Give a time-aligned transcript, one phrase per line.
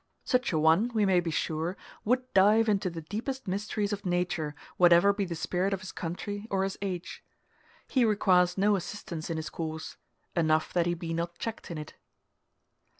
[0.23, 4.55] Such a one, we may be sure, would dive into the deepest mysteries of nature,
[4.77, 7.23] whatever be the spirit of his country or his age.
[7.87, 9.97] He requires no assistance in his course
[10.35, 11.93] enough that he be not checked in it.